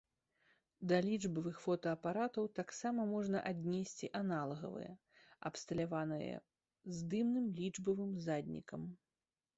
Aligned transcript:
Да 0.91 0.97
лічбавых 1.07 1.59
фотаапаратаў 1.65 2.47
таксама 2.61 3.05
можна 3.11 3.43
аднесці 3.51 4.11
аналагавыя, 4.21 4.91
абсталяваныя 5.51 6.43
здымным 7.01 7.45
лічбавым 7.61 8.11
заднікам. 8.29 8.93